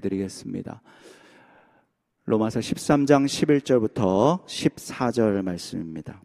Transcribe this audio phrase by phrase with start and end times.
[0.00, 0.80] 드리겠습니다.
[2.24, 6.22] 로마서 13장 11절부터 14절 말씀입니다.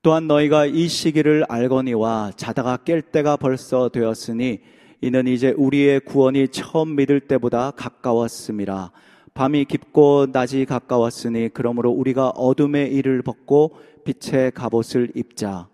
[0.00, 4.60] 또한 너희가 이 시기를 알거니와 자다가 깰 때가 벌써 되었으니
[5.02, 8.90] 이는 이제 우리의 구원이 처음 믿을 때보다 가까웠음이라.
[9.34, 15.68] 밤이 깊고 낮이 가까웠으니 그러므로 우리가 어둠의 일을 벗고 빛의 갑옷을 입자.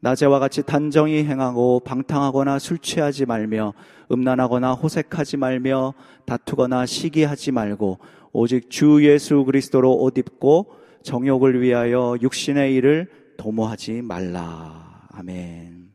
[0.00, 3.74] 낮에와 같이 단정히 행하고 방탕하거나 술 취하지 말며
[4.10, 5.94] 음란하거나 호색하지 말며
[6.26, 7.98] 다투거나 시기하지 말고
[8.32, 15.08] 오직 주 예수 그리스도로 옷 입고 정욕을 위하여 육신의 일을 도모하지 말라.
[15.12, 15.90] 아멘.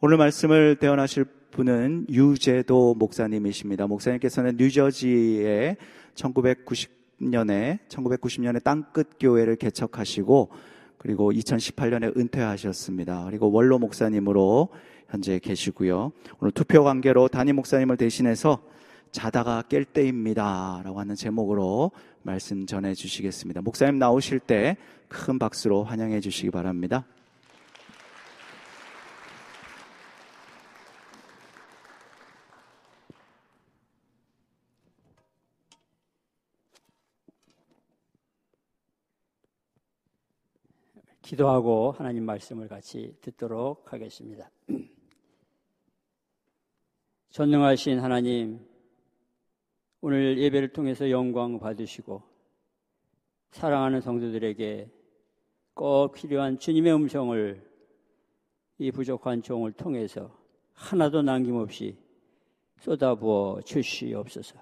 [0.00, 3.86] 오늘 말씀을 대언하실 분은 유재도 목사님이십니다.
[3.86, 5.76] 목사님께서는 뉴저지에
[6.14, 10.50] 1990년에 1990년에 땅끝 교회를 개척하시고
[10.98, 13.24] 그리고 2018년에 은퇴하셨습니다.
[13.26, 14.70] 그리고 원로 목사님으로
[15.14, 16.12] 현재 계시고요.
[16.40, 18.62] 오늘 투표 관계로 담임 목사님을 대신해서
[19.12, 20.82] 자다가 깰 때입니다.
[20.84, 23.62] 라고 하는 제목으로 말씀 전해 주시겠습니다.
[23.62, 24.76] 목사님 나오실 때
[25.14, 27.06] 큰 박수로 환영해 주시기 바랍니다.
[41.22, 44.50] 기도하고 하나님 말씀을 같이 듣도록 하겠습니다.
[47.34, 48.60] 전능하신 하나님,
[50.00, 52.22] 오늘 예배를 통해서 영광 받으시고
[53.50, 54.88] 사랑하는 성도들에게
[55.74, 57.60] 꼭 필요한 주님의 음성을
[58.78, 60.30] 이 부족한 종을 통해서
[60.74, 61.96] 하나도 남김없이
[62.78, 64.54] 쏟아부어 주시옵소서.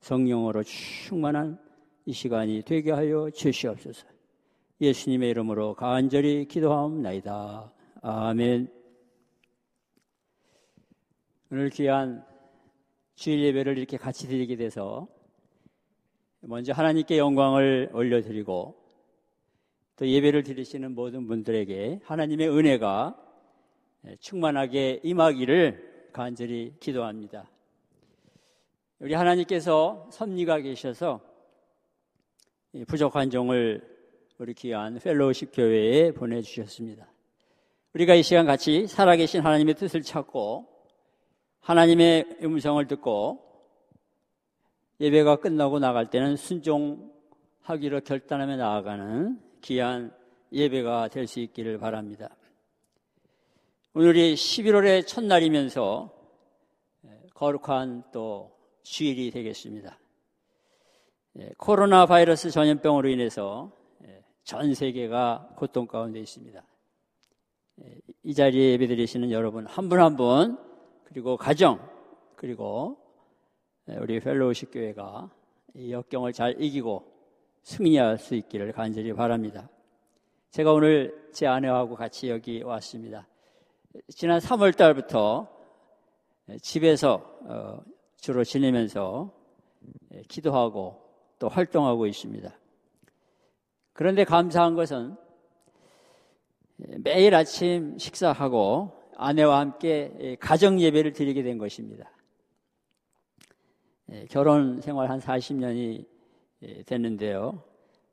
[0.00, 1.58] 성령으로 충만한
[2.06, 4.06] 이 시간이 되게 하여 주시옵소서.
[4.80, 7.70] 예수님의 이름으로 간절히 기도하옵나이다.
[8.00, 8.83] 아멘.
[11.56, 12.26] 오늘 귀한
[13.14, 15.06] 주일 예배를 이렇게 같이 드리게 돼서
[16.40, 18.74] 먼저 하나님께 영광을 올려드리고
[19.94, 23.16] 또 예배를 드리시는 모든 분들에게 하나님의 은혜가
[24.18, 27.48] 충만하게 임하기를 간절히 기도합니다.
[28.98, 31.20] 우리 하나님께서 섭리가 계셔서
[32.88, 33.80] 부족한 종을
[34.38, 37.06] 우리 귀한 펠로우십 교회에 보내주셨습니다.
[37.94, 40.73] 우리가 이 시간 같이 살아계신 하나님의 뜻을 찾고
[41.64, 43.42] 하나님의 음성을 듣고
[45.00, 50.14] 예배가 끝나고 나갈 때는 순종하기로 결단하며 나아가는 귀한
[50.52, 52.28] 예배가 될 수 있기를 바랍니다.
[53.94, 56.12] 오늘이 11월의 첫날이면서
[57.32, 59.98] 거룩한 또 주일이 되겠습니다.
[61.38, 63.72] 예, 코로나 바이러스 전염병으로 인해서
[64.44, 66.62] 전 세계가 고통 가운데 있습니다.
[67.82, 70.58] 예, 이 자리에 예배드리시는 여러분 한 분 한분
[71.04, 71.78] 그리고 가정
[72.36, 72.96] 그리고
[73.88, 75.30] 예, 우리 펠로우십 교회가
[75.74, 77.12] 이 역경을 잘 이기고
[77.62, 79.68] 승리할 수 있기를 간절히 바랍니다.
[80.50, 83.26] 제가 오늘 제 아내하고 같이 여기 왔습니다.
[84.08, 85.48] 지난 3월 달부터
[86.50, 87.82] 예, 집에서 어,
[88.16, 89.32] 주로 지내면서
[90.28, 91.00] 기도하고
[91.38, 92.50] 또 활동하고 있습니다.
[93.92, 95.16] 그런데 감사한 것은
[96.76, 102.10] 매일 아침 식사하고 아내와 함께 가정 예배를 드리게 된 것입니다.
[104.12, 106.04] 예, 결혼 생활 한 40년이
[106.62, 107.62] 예, 됐는데요.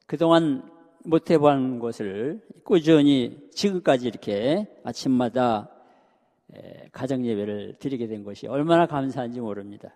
[0.05, 0.69] 그동안
[1.03, 5.69] 못 해본 것을 꾸준히 지금까지 이렇게 아침마다
[6.55, 9.95] 예, 가정 예배를 드리게 된 것이 얼마나 감사한지 모릅니다.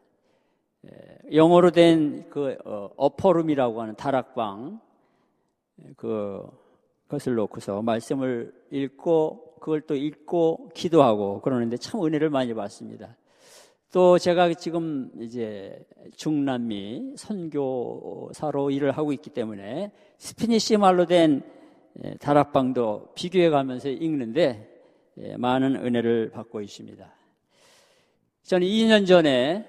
[1.31, 4.81] 영어로 된 그 어, 어퍼룸이라고 하는 다락방
[5.95, 6.45] 그
[7.07, 13.15] 것을 놓고서 말씀을 읽고 그걸 또 읽고 기도하고 그러는데 참 은혜를 많이 받습니다.
[13.91, 15.79] 또 제가 지금 이제
[16.17, 21.41] 중남미 선교사로 일을 하고 있기 때문에 Spanish 말로 된
[22.03, 24.69] 예, 다락방도 비교해 가면서 읽는데
[25.19, 27.09] 예, 많은 은혜를 받고 있습니다.
[28.43, 29.65] 저는 2년 전에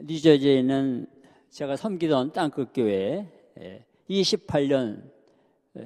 [0.00, 1.06] 뉴저지에 있는
[1.50, 3.28] 제가 섬기던 땅끝 교회
[4.08, 5.02] 28년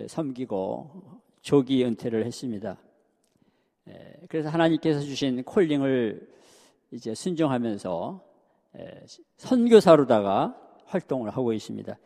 [0.07, 2.79] 섬기고 조기 은퇴를 했습니다.
[4.29, 6.29] 그래서 하나님께서 주신 calling을
[6.91, 8.25] 이제 순종하면서
[9.37, 11.97] 선교사로다가 활동을 하고 있습니다.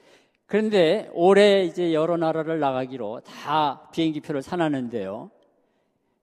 [0.46, 5.30] 그런데 올해 이제 여러 나라를 나가기로 다 비행기표를 사놨는데요.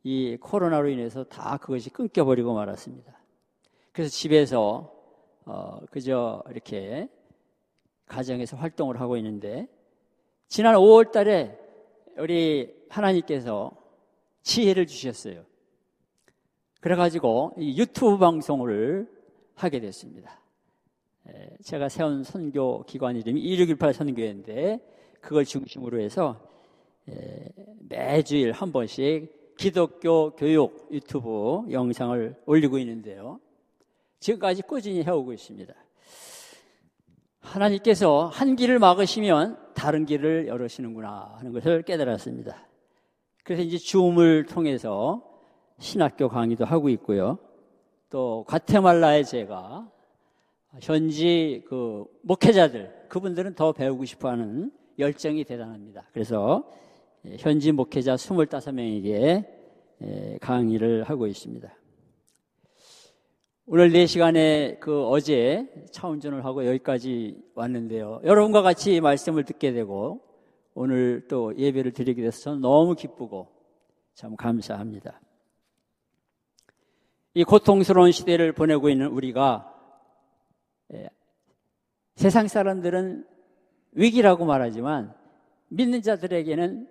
[0.04, 3.13] 이 코로나로 인해서 다 그것이 끊겨버리고 말았습니다.
[3.92, 4.92] 그래서 집에서
[5.46, 7.08] 어, 그저 이렇게
[8.08, 9.68] 가정에서 활동을 하고 있는데
[10.48, 11.58] 지난 5월 달에
[12.18, 13.72] 우리 하나님께서
[14.45, 15.44] 지혜를 주셨어요.
[16.80, 19.09] 그래가지고 이 유튜브 방송을
[19.56, 20.39] 하게 됐습니다.
[21.63, 24.80] 제가 세운 선교 기관 이름이 2618 선교회인데
[25.19, 26.47] 그걸 중심으로 해서
[27.80, 33.39] 매주일 한 번씩 기독교 교육 유튜브 영상을 올리고 있는데요.
[34.19, 35.74] 지금까지 꾸준히 해오고 있습니다.
[37.39, 42.68] 하나님께서 한 길을 막으시면 다른 길을 열으시는구나 하는 것을 깨달았습니다.
[43.45, 45.21] 그래서 이제 줌을 통해서
[45.77, 47.38] 신학교 강의도 하고 있고요.
[48.09, 49.88] 또 과테말라에 제가
[50.81, 56.09] 현지 그 목회자들 그분들은 더 배우고 싶어하는 열정이 대단합니다.
[56.12, 56.68] 그래서
[57.38, 59.45] 현지 목회자 25명에게
[60.41, 61.71] 강의를 하고 있습니다.
[63.68, 68.21] 오늘 4시간에 그 어제 차 운전을 하고 여기까지 왔는데요.
[68.24, 70.21] 여러분과 같이 말씀을 듣게 되고
[70.75, 73.48] 오늘 또 예배를 드리게 돼서 저는 너무 기쁘고
[74.13, 75.19] 참 감사합니다.
[77.33, 79.74] 이 고통스러운 시대를 보내고 있는 우리가
[80.94, 81.10] 예,
[82.16, 83.25] 세상 사람들은
[83.94, 85.13] 위기라고 말하지만
[85.69, 86.88] 믿는 자들에게는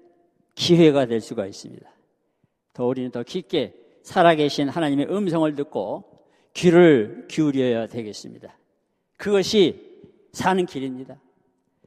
[0.54, 1.88] 기회가 될 수가 있습니다.
[2.72, 8.56] 더 우리는 더 깊게 살아계신 하나님의 음성을 듣고 귀를 기울여야 되겠습니다.
[9.16, 9.92] 그것이
[10.32, 11.20] 사는 길입니다.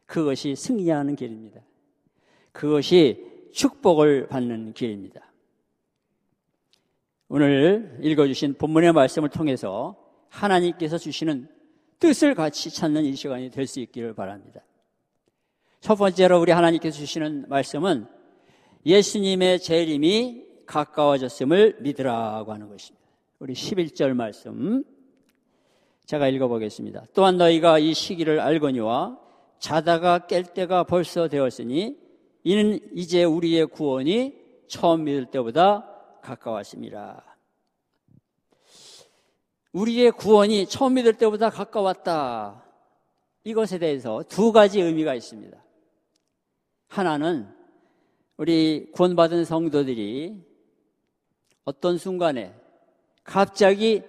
[0.05, 1.61] 그것이 승리하는 길입니다.
[2.57, 3.23] 그것이
[3.53, 5.21] 축복을 받는 길입니다.
[7.29, 9.95] 오늘 읽어주신 본문의 말씀을 통해서
[10.29, 11.47] 하나님께서 주시는
[11.99, 14.61] 뜻을 같이 찾는 이 시간이 될 수 있기를 바랍니다.
[15.81, 18.07] 첫 번째로 우리 하나님께서 주시는 말씀은
[18.87, 23.05] 예수님의 재림이 가까워졌음을 믿으라고 하는 것입니다.
[23.37, 24.83] 우리 11절 말씀
[26.07, 27.05] 제가 읽어보겠습니다.
[27.13, 29.19] 또한 너희가 이 시기를 알거니와
[29.59, 32.06] 자다가 깰 때가 벌써 되었으니
[32.47, 34.33] 이는 이제 우리의 구원이
[34.69, 35.85] 처음 믿을 때보다
[36.21, 37.37] 가까웠습니다.
[39.73, 42.63] 우리의 구원이 처음 믿을 때보다 가까웠다.
[43.43, 45.61] 이것에 대해서 두 가지 의미가 있습니다.
[46.87, 47.53] 하나는
[48.37, 50.41] 우리 구원받은 성도들이
[51.65, 52.55] 어떤 순간에
[53.25, 54.03] 갑자기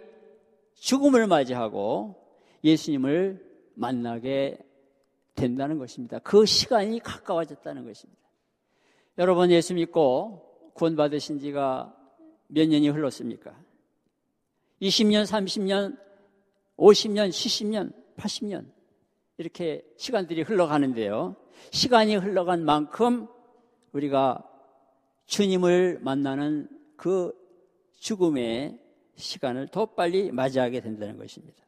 [0.75, 2.15] 죽음을 맞이하고
[2.63, 3.45] 예수님을
[3.75, 4.59] 만나게
[5.35, 6.21] 된다는 것입니다.
[6.21, 8.18] 그 시간이 가까워졌다는 것입니다.
[9.19, 11.93] 여러분 예수 믿고 구원받으신 지가
[12.47, 13.53] 몇 년이 흘렀습니까?
[14.81, 15.99] 20년, 30년,
[16.77, 18.71] 50년, 70년, 80년
[19.37, 21.35] 이렇게 시간들이 흘러가는데요.
[21.73, 23.27] 시간이 흘러간 만큼
[23.91, 24.49] 우리가
[25.27, 27.33] 주님을 만나는 그
[27.97, 28.79] 죽음의
[29.17, 31.65] 시간을 더 빨리 맞이하게 된다는 것입니다.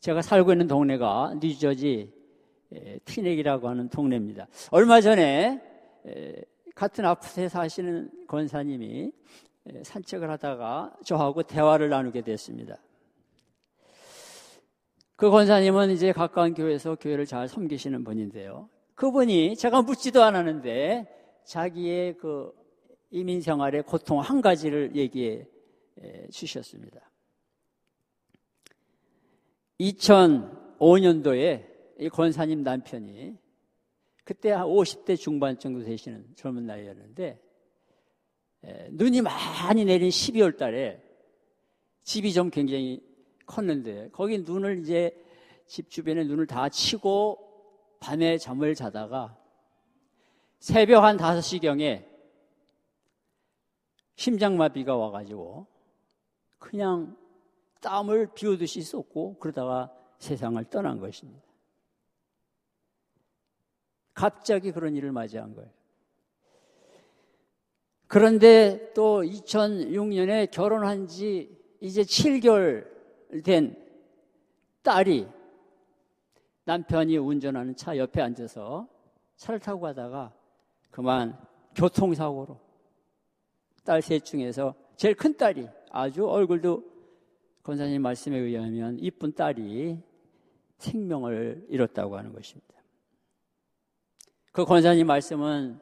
[0.00, 2.15] 제가 살고 있는 동네가 뉴저지
[3.04, 4.48] 티넥이라고 하는 동네입니다.
[4.70, 5.62] 얼마 전에
[6.74, 9.12] 같은 아파트에 사시는 권사님이
[9.82, 12.76] 산책을 하다가 저하고 대화를 나누게 됐습니다.
[15.16, 18.68] 그 권사님은 이제 가까운 교회에서 교회를 잘 섬기시는 분인데요.
[18.94, 21.06] 그분이 제가 묻지도 않았는데
[21.44, 22.52] 자기의 그
[23.10, 25.46] 이민 생활의 고통 한 가지를 얘기해
[26.30, 27.00] 주셨습니다.
[29.80, 33.36] 2005년도에 이 권사님 남편이
[34.24, 37.40] 그때 한 50대 중반 정도 되시는 젊은 나이였는데
[38.90, 41.02] 눈이 많이 내린 12월 달에
[42.02, 43.02] 집이 좀 굉장히
[43.46, 45.16] 컸는데 거기 눈을 이제
[45.66, 49.36] 집 주변에 눈을 다 치고 밤에 잠을 자다가
[50.58, 52.04] 새벽 한 5시경에
[54.16, 55.66] 심장마비가 와가지고
[56.58, 57.16] 그냥
[57.80, 61.45] 땀을 비우듯이 쏟고 그러다가 세상을 떠난 것입니다.
[64.16, 65.70] 갑자기 그런 일을 맞이한 거예요.
[68.08, 72.86] 그런데 또 2006년에 결혼한 지 이제 7개월
[73.44, 73.76] 된
[74.82, 75.28] 딸이
[76.64, 78.88] 남편이 운전하는 차 옆에 앉아서
[79.36, 80.32] 차를 타고 가다가
[80.90, 81.38] 그만
[81.74, 82.58] 교통사고로
[83.84, 86.82] 딸 셋 중에서 제일 큰 딸이 아주 얼굴도
[87.62, 90.00] 권사님 말씀에 의하면 이쁜 딸이
[90.78, 92.75] 생명을 잃었다고 하는 것입니다.
[94.56, 95.78] 그 권사님 말씀은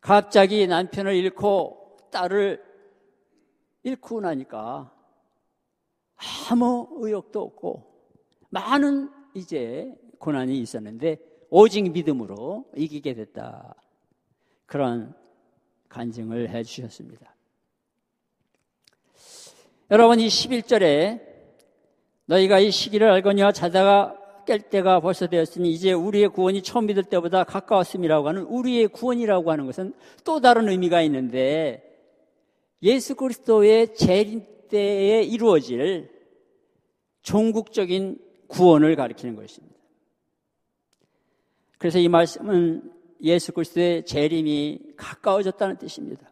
[0.00, 2.62] 갑자기 남편을 잃고 딸을
[3.82, 4.94] 잃고 나니까
[6.48, 7.82] 아무 의욕도 없고
[8.50, 11.16] 많은 이제 고난이 있었는데
[11.50, 13.74] 오직 믿음으로 이기게 됐다.
[14.66, 15.12] 그런
[15.88, 17.34] 간증을 해 주셨습니다.
[19.90, 21.20] 여러분 이 11절에
[22.26, 27.44] 너희가 이 시기를 알거니와 자다가 깰 때가 벌써 되었으니 이제 우리의 구원이 처음 믿을 때보다
[27.44, 31.82] 가까웠음이라고 하는 우리의 구원이라고 하는 것은 또 다른 의미가 있는데
[32.82, 36.10] 예수 그리스도의 재림 때에 이루어질
[37.22, 39.74] 종국적인 구원을 가리키는 것입니다.
[41.78, 46.30] 그래서 이 말씀은 예수 그리스도의 재림이 가까워졌다는 뜻입니다.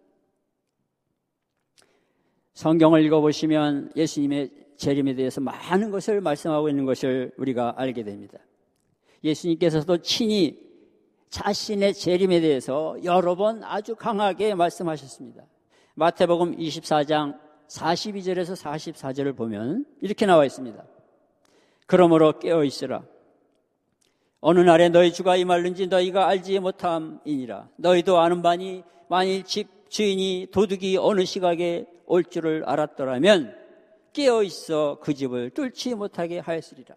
[2.54, 8.38] 성경을 읽어보시면 예수님의 재림에 대해서 많은 것을 말씀하고 있는 것을 우리가 알게 됩니다.
[9.22, 10.58] 예수님께서도 친히
[11.28, 15.44] 자신의 재림에 대해서 여러 번 아주 강하게 말씀하셨습니다.
[15.94, 20.84] 마태복음 24장 42절에서 44절을 보면 이렇게 나와 있습니다.
[21.86, 23.04] 그러므로 깨어 있으라.
[24.40, 27.68] 어느 날에 너희 주가 임할는지 너희가 알지 못함이니라.
[27.76, 33.61] 너희도 아는 바니 만일 집 주인이 도둑이 어느 시각에 올 줄을 알았더라면
[34.12, 36.94] 깨어 있어 그 집을 뚫지 못하게 하였으리라.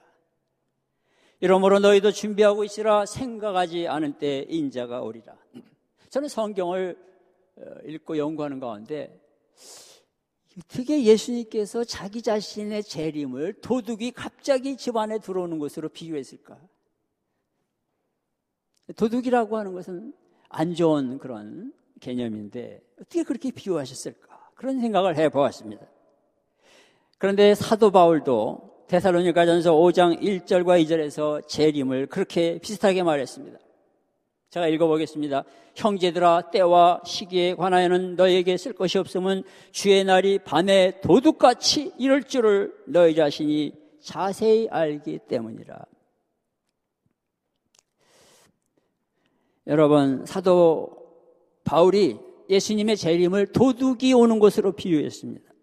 [1.42, 5.36] 이러므로 너희도 준비하고 있으라 생각하지 않은 때 인자가 오리라.
[6.10, 6.98] 저는 성경을
[7.58, 9.22] 어, 읽고 연구하는 가운데
[10.58, 16.58] 어떻게 예수님께서 자기 자신의 재림을 도둑이 갑자기 집안에 들어오는 것으로 비유했을까?
[18.96, 20.14] 도둑이라고 하는 것은
[20.48, 24.52] 안 좋은 그런 개념인데 어떻게 그렇게 비유하셨을까?
[24.56, 25.86] 그런 생각을 해 보았습니다.
[27.26, 33.58] 그런데 사도 바울도 데살로니가전서 5장 1절과 2절에서 재림을 그렇게 비슷하게 말했습니다.
[34.52, 35.44] 제가 읽어보겠습니다.
[35.74, 39.42] 형제들아 때와 시기에 관하여는 너에게 쓸 것이 없으면
[39.72, 45.84] 주의 날이 밤에 도둑같이 이럴 줄을 너희 자신이 자세히 알기 때문이라.
[49.66, 50.92] 여러분 사도
[51.64, 52.20] 바울이
[52.52, 55.56] 예수님의 재림을 도둑이 오는 것으로 비유했습니다.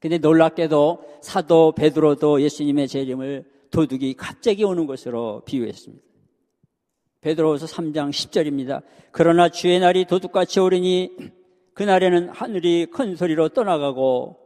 [0.00, 6.02] 근데 놀랍게도 사도 베드로도 예수님의 재림을 도둑이 갑자기 오는 것으로 비유했습니다.
[7.20, 8.82] 베드로후서 3장 10절입니다.
[9.12, 11.16] 그러나 주의 날이 도둑같이 오르니
[11.74, 14.38] 그날에는 하늘이 큰 소리로 떠나가고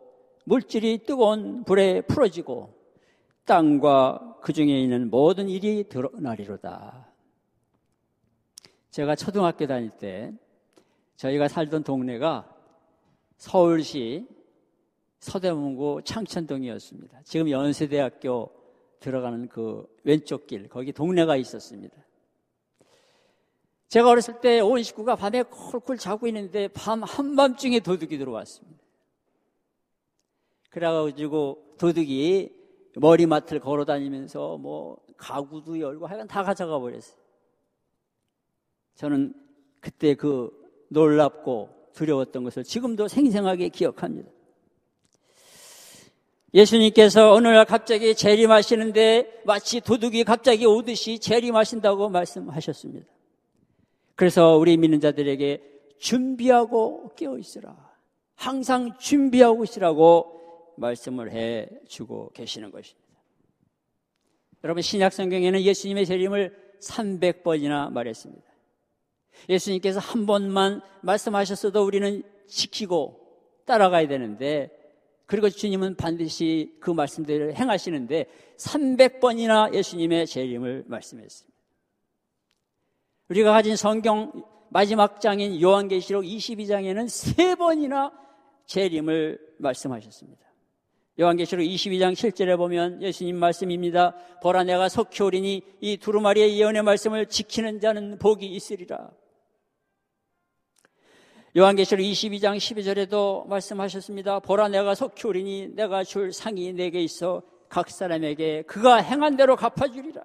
[0.45, 2.75] 물질이 뜨거운 불에 풀어지고
[3.47, 7.09] 땅과 그 중에 있는 모든 일이 드러나리로다.
[8.91, 10.33] 제가 초등학교 다닐 때
[11.17, 12.53] 저희가 살던 동네가
[13.37, 14.27] 서울시
[15.25, 17.23] 서대문구 창천동이었습니다.
[17.25, 18.51] 지금 연세대학교
[19.01, 21.97] 들어가는 그 왼쪽 길, 거기 동네가 있었습니다.
[23.89, 28.79] 제가 어렸을 때온 식구가 밤에 콜콜 자고 있는데 밤 한밤중에 도둑이 들어왔습니다.
[30.69, 32.51] 그래가지고 도둑이
[32.97, 37.17] 머리맡을 걸어 다니면서 뭐 가구도 열고 하여간 다 가져가 버렸어요.
[38.97, 39.33] 저는
[39.81, 40.51] 그때 그
[40.91, 44.31] 놀랍고 두려웠던 것을 지금도 생생하게 기억합니다.
[46.55, 53.07] 예수님께서 어느 날 갑자기 재림하시는데 마치 도둑이 갑자기 오듯이 재림하신다고 말씀하셨습니다.
[54.15, 55.61] 그래서 우리 믿는 자들에게
[55.99, 57.77] 준비하고 깨어 있으라.
[58.37, 63.05] 항상 준비하고 있으라고 말씀을 해 주고 계시는 것입니다.
[64.63, 68.45] 여러분 신약 성경에는 예수님의 재림을 300번이나 말했습니다.
[69.49, 73.21] 예수님께서 한 번만 말씀하셨어도 우리는 지키고
[73.65, 74.71] 따라가야 되는데
[75.27, 78.27] 그리고 주님은 반드시 그 말씀대로 행하시는데
[78.59, 81.55] 300번이나 예수님의 재림을 말씀했습니다.
[83.31, 88.13] 우리가 가진 성경 마지막 장인 요한계시록 22장에는 세 번이나
[88.67, 90.45] 재림을 말씀하셨습니다.
[91.19, 94.17] 요한계시록 22장 7절에 보면 예수님 말씀입니다.
[94.43, 99.11] 보라 내가 속히 오리니 이 두루마리의 예언의 말씀을 지키는 자는 복이 있으리라.
[101.57, 104.41] 요한계시록 22장 12절에도 말씀하셨습니다.
[104.41, 110.25] 보라 내가 속히 오리니 내가 줄 상이 내게 있어 각 사람에게 그가 행한 대로 갚아주리라.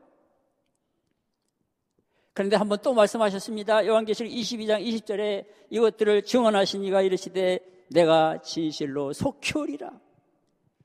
[2.33, 3.85] 그런데 한번 또 말씀하셨습니다.
[3.85, 7.59] 요한계시록 22장 20절에 이것들을 증언하신 이가 이르시되
[7.89, 9.91] 내가 진실로 속히 오리라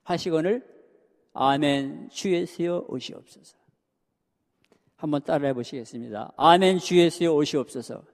[0.03, 0.63] 하시거늘
[1.33, 3.57] 아멘 주 예수여 오시옵소서.
[4.97, 6.33] 한번 따라해 보시겠습니다.
[6.37, 8.14] 아멘 주 예수여 오시옵소서.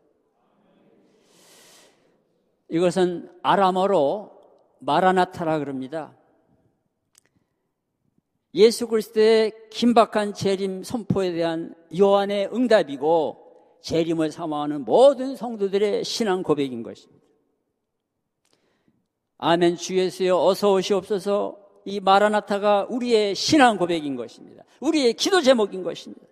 [2.70, 4.32] 이것은 아람어로
[4.78, 6.16] 마라나타라 그럽니다.
[8.54, 17.20] 예수 그리스도의 긴박한 재림 선포에 대한 요한의 응답이고 재림을 사모하는 모든 성도들의 신앙 고백인 것입니다.
[19.38, 24.64] 아멘 주 예수여 어서 오시옵소서 이 마라나타가 우리의 신앙 고백인 것입니다.
[24.80, 26.26] 우리의 기도 제목인 것입니다.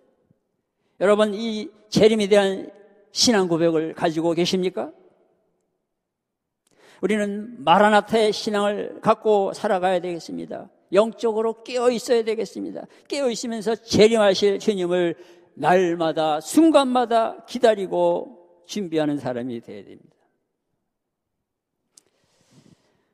[0.99, 2.71] 여러분 이 재림에 대한
[3.11, 4.91] 신앙 고백을 가지고 계십니까?
[7.01, 10.69] 우리는 마라나타의 신앙을 갖고 살아가야 되겠습니다.
[10.91, 12.85] 영적으로 깨어 있어야 되겠습니다.
[13.07, 15.15] 깨어 있으면서 재림하실 주님을
[15.53, 20.15] 날마다 순간마다 기다리고 준비하는 사람이 되어야 됩니다.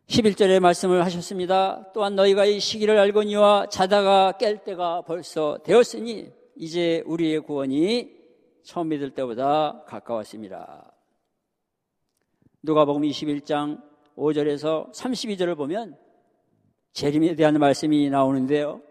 [0.08, 1.88] 11절의 말씀을 하셨습니다.
[1.94, 8.12] 또한 너희가 이 시기를 알거니와 자다가 깰 때가 벌써 되었으니 이제 우리의 구원이
[8.63, 10.95] 처음 믿을 때보다 가까웠습니다.
[12.66, 13.80] 누가복음 21장
[14.18, 15.96] 5절에서 32절을 보면
[16.94, 18.82] 재림에 대한 말씀이 나오는데요.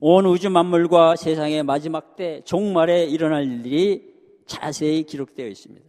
[0.00, 4.12] 온 우주 만물과 세상의 마지막 때 종말에 일어날 일들이
[4.46, 5.88] 자세히 기록되어 있습니다.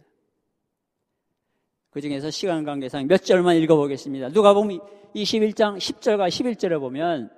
[1.90, 4.28] 그 중에서 시간 관계상 몇 절만 읽어보겠습니다.
[4.28, 4.78] 누가 보면
[5.16, 7.30] 21장 10절과 11절에 보면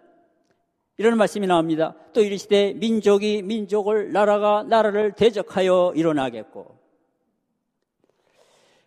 [0.99, 1.95] 이런 말씀이 나옵니다.
[2.13, 6.76] 또 이르시되 민족이 민족을 나라가 나라를 대적하여 일어나겠고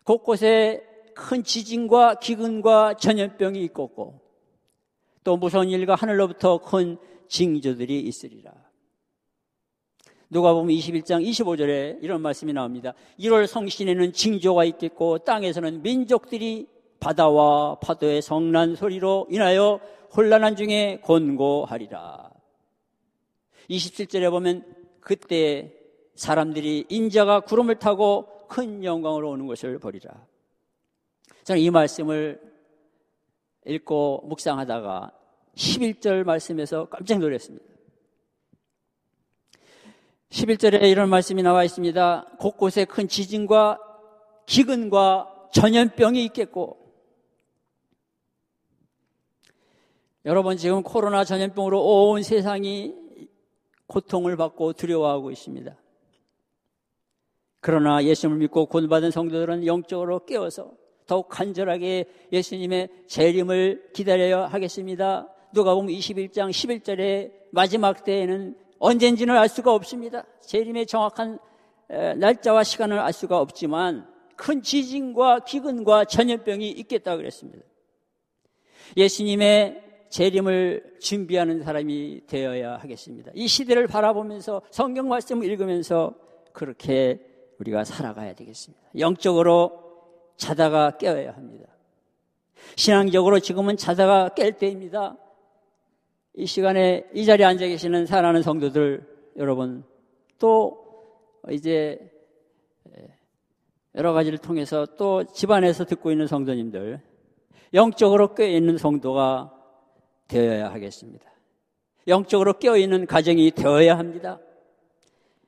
[0.10, 4.20] 곳곳에 큰 지진과 기근과 전염병이 있겠고
[5.24, 6.98] 또 무서운 일과 하늘로부터 큰
[7.28, 8.52] 징조들이 있으리라.
[10.32, 12.96] 누가 보면 21장 25절에 이런 말씀이 나옵니다.
[13.20, 16.68] 1월 성신에는 징조가 있겠고 땅에서는 민족들이
[17.00, 19.80] 바다와 파도의 성난 소리로 인하여
[20.16, 22.32] 혼란한 중에 곤고하리라.
[23.70, 24.64] 27절에 보면
[25.02, 25.72] 그때
[26.16, 30.26] 사람들이 인자가 구름을 타고 큰 영광으로 오는 것을 보리라.
[31.44, 32.42] 저는 이 말씀을
[33.66, 35.12] 읽고 묵상하다가
[35.56, 37.66] 11절 말씀에서 깜짝 놀랐습니다.
[40.30, 42.38] 11절에 이런 말씀이 나와 있습니다.
[42.40, 43.80] 곳곳에 큰 지진과
[44.46, 46.78] 기근과 전염병이 있겠고
[50.26, 52.96] 여러분 지금 코로나 전염병으로 온 세상이
[53.88, 55.76] 고통을 받고 두려워하고 있습니다.
[57.62, 60.72] 그러나 예수님을 믿고 구원받은 성도들은 영적으로 깨어서
[61.06, 65.28] 더욱 간절하게 예수님의 재림을 기다려야 하겠습니다.
[65.54, 70.24] 누가 보면 21장 11절에 마지막 때에는 언젠지는 알 수가 없습니다.
[70.42, 71.40] 재림의 정확한
[72.18, 77.66] 날짜와 시간을 알 수가 없지만 큰 지진과 기근과 전염병이 있겠다 그랬습니다.
[78.96, 83.32] 예수님의 재림을 준비하는 사람이 되어야 하겠습니다.
[83.36, 86.14] 이 시대를 바라보면서 성경 말씀을 읽으면서
[86.54, 87.20] 그렇게
[87.60, 88.90] 우리가 살아가야 되겠습니다.
[88.98, 89.84] 영적으로
[90.38, 91.68] 자다가 깨어야 합니다.
[92.76, 95.18] 신앙적으로 지금은 자다가 깰 때입니다.
[96.36, 99.06] 이 시간에 이 자리에 앉아 계시는 사랑하는 성도들
[99.38, 99.84] 여러분
[100.38, 100.86] 또
[101.50, 102.00] 이제
[103.96, 107.02] 여러 가지를 통해서 또 집안에서 듣고 있는 성도님들
[107.74, 109.54] 영적으로 깨어 있는 성도가
[110.28, 111.26] 되어야 하겠습니다.
[112.08, 114.40] 영적으로 깨어 있는 가정이 되어야 합니다.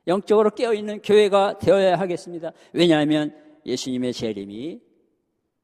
[0.08, 2.52] 영적으로 깨어 있는 교회가 되어야 하겠습니다.
[2.74, 3.36] 왜냐하면
[3.66, 4.82] 예수님의 재림이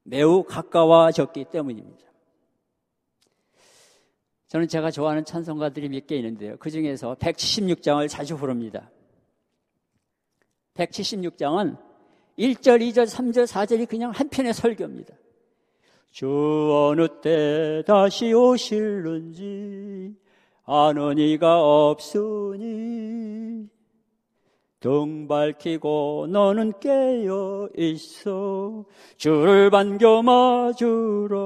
[0.04, 2.06] 매우 가까워졌기 때문입니다.
[4.48, 6.56] 저는 제가 좋아하는 찬송가들이 몇 개 있는데요.
[6.58, 8.90] 그 중에서 176장을 자주 부릅니다.
[10.74, 11.76] 176장은
[12.38, 15.12] 1절, 2절, 3절, 4절이 그냥 한 편의 설교입니다.
[16.10, 20.14] 주 어느 때 다시 오실는지
[20.64, 23.68] 아는 이가 없으니
[24.80, 28.84] 등 밝히고 너는 깨어 있어
[29.16, 31.36] 주를 반겨 맞으라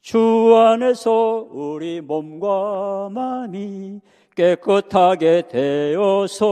[0.00, 4.00] 주 안에서 우리 몸과 마음이
[4.36, 6.44] 깨끗하게 되어서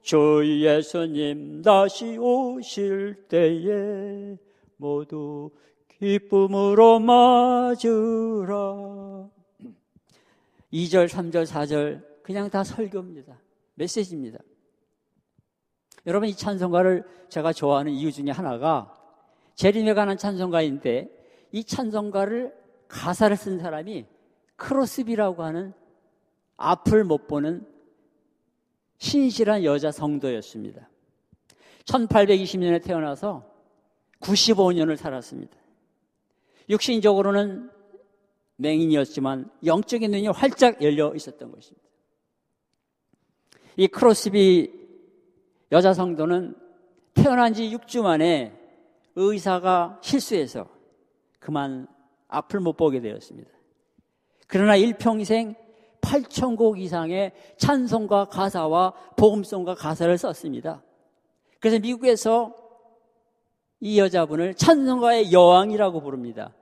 [0.00, 4.38] 주 예수님 다시 오실 때에
[4.78, 5.50] 모두
[5.98, 7.76] 기쁨으로 맞으라.
[10.72, 13.36] 2절, 3절, 4절 그냥 다 설교입니다.
[13.78, 14.38] 메시지입니다.
[16.06, 18.94] 여러분 이 찬송가를 제가 좋아하는 이유 중에 하나가
[19.54, 21.08] 재림에 관한 찬송가인데
[21.52, 22.54] 이 찬송가를
[22.88, 24.06] 가사를 쓴 사람이
[24.56, 25.72] 크로스비라고 하는
[26.56, 27.66] 앞을 못 보는
[28.98, 30.88] 신실한 여자 성도였습니다.
[31.84, 33.48] 1820년에 태어나서
[34.20, 35.56] 95년을 살았습니다.
[36.68, 37.70] 육신적으로는
[38.56, 41.87] 맹인이었지만 영적인 눈이 활짝 열려 있었던 것입니다.
[43.78, 44.72] 이 크로스비
[45.70, 46.56] 여자 성도는
[47.14, 48.52] 태어난 지 6주 만에
[49.14, 50.68] 의사가 실수해서
[51.38, 51.86] 그만
[52.26, 53.48] 앞을 못 보게 되었습니다.
[54.48, 55.54] 그러나 일평생
[56.00, 60.82] 8천곡 이상의 찬송과 가사와 복음송과 가사를 썼습니다.
[61.60, 62.52] 그래서 미국에서
[63.78, 66.52] 이 여자분을 찬송가의 여왕이라고 부릅니다.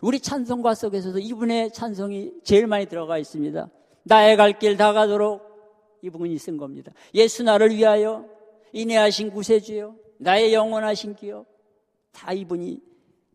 [0.00, 3.70] 우리 찬송가 속에서도 이분의 찬송이 제일 많이 들어가 있습니다.
[4.06, 5.42] 나의 갈 길 다 가도록
[6.02, 6.92] 이분이 쓴 겁니다.
[7.14, 8.24] 예수 나를 위하여
[8.72, 11.44] 인내하신 구세주여 나의 영원하신 기여
[12.12, 12.80] 다 이분이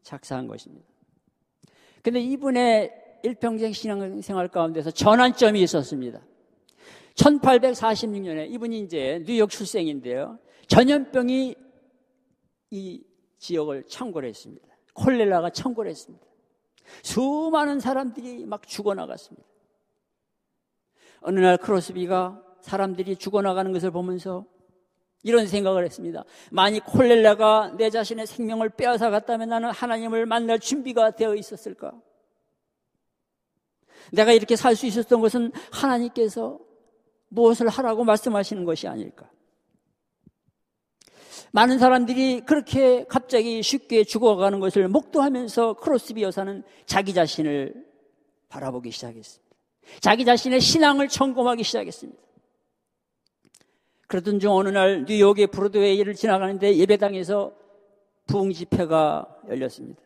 [0.01, 0.87] 작사한 것입니다.
[2.01, 2.91] 근데 이분의
[3.23, 6.21] 일평생 신앙생활 가운데서 전환점이 있었습니다.
[7.15, 10.39] 1846년에 이분이 이제 뉴욕 출생인데요.
[10.67, 11.55] 전염병이
[12.71, 13.03] 이
[13.37, 14.65] 지역을 창궐 했습니다.
[14.93, 16.25] 콜레라가 창궐 했습니다.
[17.03, 19.50] 수많은 사람들이 막 죽어나갔습니다.
[21.21, 24.45] 어느 날 크로스비가 사람들이 죽어나가는 것을 보면서
[25.23, 26.23] 이런 생각을 했습니다.
[26.51, 31.93] 만약 콜렐라가 내 자신의 생명을 빼앗아 갔다면 나는 하나님을 만날 준비가 되어 있었을까?
[34.11, 36.59] 내가 이렇게 살 수 있었던 것은 하나님께서
[37.29, 39.29] 무엇을 하라고 말씀하시는 것이 아닐까?
[41.53, 47.85] 많은 사람들이 그렇게 갑자기 쉽게 죽어가는 것을 목도하면서 크로스비 여사는 자기 자신을
[48.49, 49.50] 바라보기 시작했습니다.
[49.99, 52.21] 자기 자신의 신앙을 점검하기 시작했습니다.
[54.07, 57.53] 그러던 중 어느 날 뉴욕의 브로드웨이를 지나가는데 예배당에서
[58.27, 60.01] 부흥 집회가 열렸습니다.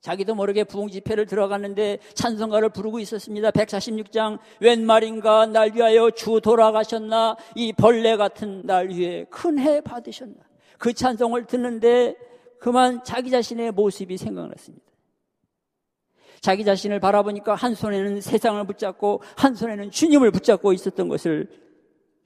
[0.00, 3.50] 자기도 모르게 부흥 집회를 들어갔는데 찬송가를 부르고 있었습니다.
[3.50, 10.36] 146장 웬 말인가 날 위하여 주 돌아가셨나 이 벌레 같은 날 위해 큰 해 받으셨나
[10.78, 12.14] 그 찬송을 듣는데
[12.60, 14.87] 그만 자기 자신의 모습이 생각났습니다.
[16.40, 21.48] 자기 자신을 바라보니까 한 손에는 세상을 붙잡고 한 손에는 주님을 붙잡고 있었던 것을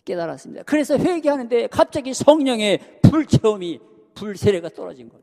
[0.05, 0.65] 깨달았습니다.
[0.65, 3.81] 그래서 회개하는데 갑자기 성령의 불체험이
[4.15, 5.23] 불세례가 떨어진 거예요.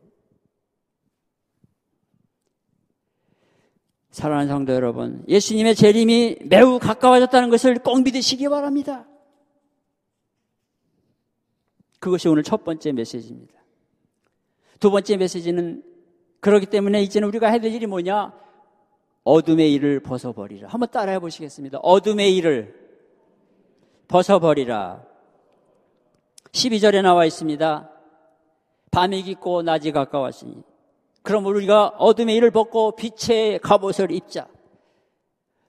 [4.11, 9.07] 사랑하는 성도 여러분, 예수님의 재림이 매우 가까워졌다는 것을 꼭 믿으시기 바랍니다.
[11.99, 13.53] 그것이 오늘 첫 번째 메시지입니다.
[14.79, 15.83] 두 번째 메시지는
[16.39, 18.33] 그렇기 때문에 이제는 우리가 해야 될 일이 뭐냐?
[19.23, 20.69] 어둠의 일을 벗어버리라.
[20.69, 21.79] 한번 따라해 보시겠습니다.
[21.79, 22.75] 어둠의 일을
[24.07, 25.05] 벗어버리라.
[26.51, 27.91] 12절에 나와 있습니다.
[28.91, 30.63] 밤이 깊고 낮이 가까웠으니.
[31.21, 34.47] 그럼 우리가 어둠의 일을 벗고 빛의 갑옷을 입자.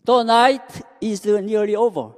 [0.07, 2.15] The night is nearly over.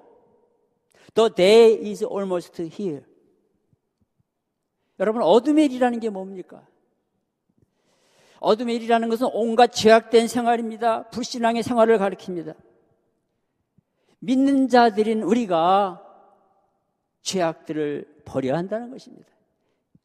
[1.15, 3.03] The day is almost here.
[5.01, 6.67] 여러분, 어둠의 일이라는 게 뭡니까?
[8.43, 11.09] 어둠의 일이라는 것은 온갖 죄악된 생활입니다.
[11.11, 12.55] 불신앙의 생활을 가리킵니다.
[14.19, 16.03] 믿는 자들인 우리가
[17.23, 19.29] 죄악들을 버려야 한다는 것입니다.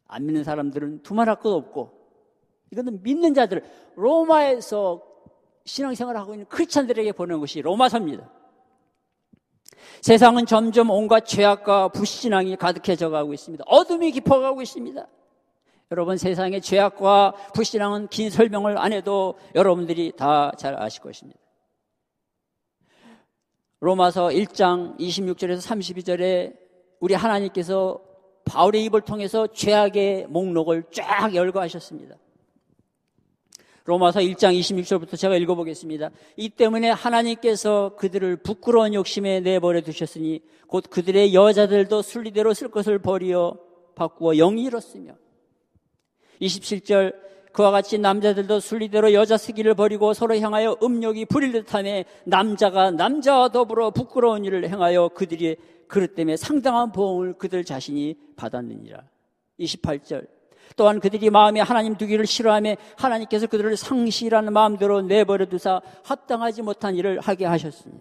[0.08, 1.92] 안 믿는 사람들은 두말할 것 없고
[2.72, 3.64] 이거는 믿는 자들
[3.96, 5.04] 로마에서
[5.66, 8.30] 신앙생활을 하고 있는 크리스찬들에게 보내는 것이 로마서입니다.
[10.02, 13.64] 세상은 점점 온갖 죄악과 불신앙이 가득해져 가고 있습니다.
[13.68, 15.08] 어둠이 깊어가고 있습니다.
[15.92, 21.40] 여러분 세상의 죄악과 불신앙은 긴 설명을 안 해도 여러분들이 다 잘 아실 것입니다.
[23.80, 26.58] 로마서 1장 26절에서 32절에
[27.00, 28.02] 우리 하나님께서
[28.44, 32.18] 바울의 입을 통해서 죄악의 목록을 쫙 열거하셨습니다.
[33.86, 36.10] 로마서 1장 26절부터 제가 읽어보겠습니다.
[36.36, 43.58] 이 때문에 하나님께서 그들을 부끄러운 욕심에 내버려 두셨으니 곧 그들의 여자들도 순리대로 쓸 것을 버리어
[43.96, 45.14] 바꾸어 영이 잃었으며
[46.42, 53.50] 27절 그와 같이 남자들도 순리대로 여자 쓰기를 버리고 서로 향하여 음욕이 부릴 듯하며 남자가 남자와
[53.50, 55.56] 더불어 부끄러운 일을 행하여 그들이
[55.88, 59.02] 그릇 때문에 상당한 보응을 그들 자신이 받았느니라.
[59.60, 60.28] 28절.
[60.76, 67.20] 또한 그들이 마음에 하나님 두기를 싫어하며 하나님께서 그들을 상실하는 마음대로 내버려 두사 합당하지 못한 일을
[67.22, 67.96] 하게 하셨으니.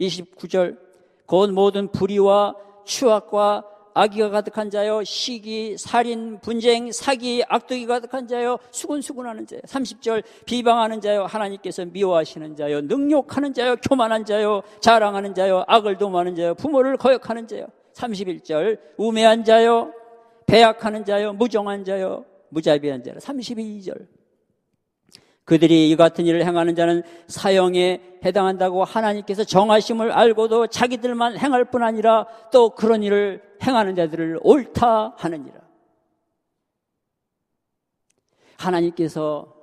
[0.00, 0.78] 29절.
[1.26, 2.54] 곧 모든 불의와
[2.86, 3.64] 추악과
[3.96, 11.24] 악의가 가득한 자여 시기, 살인, 분쟁, 사기, 악독이 가득한 자여 수군수군하는 자여 30절 비방하는 자여
[11.24, 17.66] 하나님께서 미워하시는 자여 능욕하는 자여 교만한 자여 자랑하는 자여 악을 도모하는 자여 부모를 거역하는 자여
[17.94, 19.90] 31절 우매한 자여
[20.44, 24.15] 배약하는 자여 무정한 자여 무자비한 자여 32절
[25.46, 32.26] 그들이 이 같은 일을 행하는 자는 사형에 해당한다고 하나님께서 정하심을 알고도 자기들만 행할 뿐 아니라
[32.52, 35.60] 또 그런 일을 행하는 자들을 옳다 하느니라.
[38.58, 39.54] 하나님께서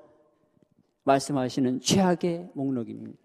[1.04, 3.20] 말씀하시는 최악의 목록입니다.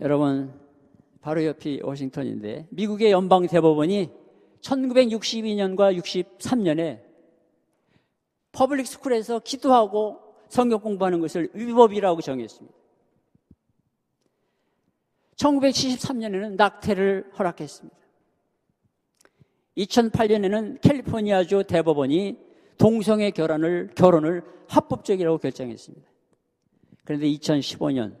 [0.00, 0.52] 여러분,
[1.20, 4.10] 바로 옆이 워싱턴인데, 미국의 연방 대법원이
[4.60, 7.05] 1962년과 63년에
[8.56, 12.74] public school에서 기도하고 성경 공부하는 것을 위법이라고 정했습니다.
[15.36, 17.96] 1973년에는 낙태를 허락했습니다.
[19.76, 22.38] 2008년에는 캘리포니아주 대법원이
[22.78, 26.08] 동성애 결혼을, 결혼을 합법적이라고 결정했습니다.
[27.04, 28.16] 그런데 2015년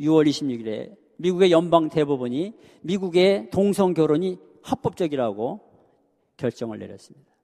[0.00, 5.60] 6월 26일에 미국의 연방 대법원이 미국의 동성 결혼이 합법적이라고
[6.38, 7.35] 결정을 내렸습니다.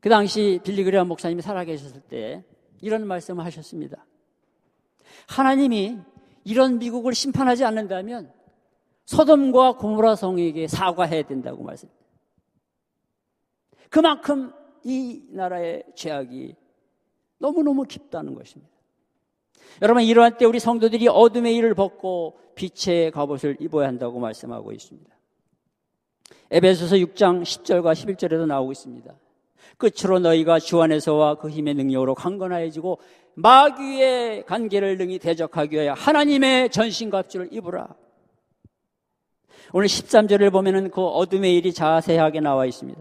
[0.00, 2.44] 그 당시 빌리그레아 목사님이 살아계셨을 때
[2.80, 4.06] 이런 말씀을 하셨습니다.
[5.28, 5.98] 하나님이
[6.44, 8.32] 이런 미국을 심판하지 않는다면
[9.04, 11.88] 소돔과 고모라 성에게 사과해야 된다고 말씀.
[13.90, 14.52] 그만큼
[14.84, 16.54] 이 나라의 죄악이
[17.38, 18.70] 너무너무 깊다는 것입니다.
[19.82, 25.10] 여러분, 이러한 때 우리 성도들이 어둠의 일을 벗고 빛의 갑옷을 입어야 한다고 말씀하고 있습니다.
[26.50, 29.14] 에베소서 6장 10절과 11절에도 나오고 있습니다.
[29.80, 33.00] 끝으로 너희가 주 안에서와 그 힘의 능력으로 강건하여지고
[33.34, 37.88] 마귀의 관계를 능히 대적하기 위하여 하나님의 전신갑주를 입으라.
[39.72, 43.00] 오늘 13절을 보면은 그 어둠의 일이 자세하게 나와 있습니다.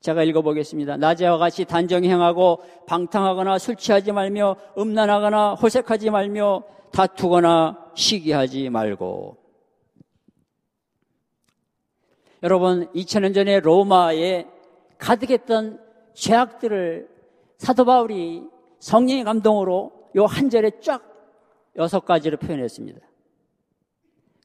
[0.00, 0.96] 제가 읽어보겠습니다.
[0.96, 9.38] 낮에와 같이 단정 행하고 방탕하거나 술 취하지 말며 음란하거나 호색하지 말며 다투거나 시기하지 말고.
[12.42, 14.46] 여러분, 2000년 전에 로마에
[15.02, 15.80] 가득했던
[16.14, 17.08] 죄악들을
[17.58, 18.44] 사도 바울이
[18.78, 21.02] 성령의 감동으로 요 한 절에 쫙
[21.76, 23.00] 여섯 가지로 표현했습니다.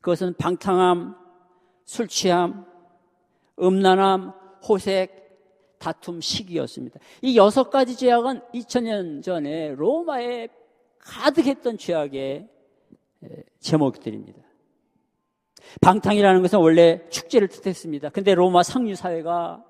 [0.01, 1.15] 그것은 방탕함,
[1.85, 2.65] 술 취함,
[3.61, 4.33] 음란함,
[4.67, 6.99] 호색, 다툼 시기였습니다.
[7.21, 10.47] 이 여섯 가지 죄악은 2000년 전에 로마에
[10.99, 12.49] 가득했던 죄악의
[13.59, 14.41] 제목들입니다.
[15.81, 18.09] 방탕이라는 것은 원래 축제를 뜻했습니다.
[18.09, 19.66] 근데 로마 상류 사회가